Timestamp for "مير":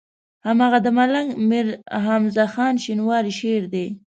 1.49-1.67